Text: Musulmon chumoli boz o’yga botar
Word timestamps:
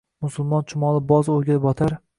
Musulmon 0.25 0.65
chumoli 0.71 1.03
boz 1.13 1.31
o’yga 1.37 1.63
botar 1.69 1.99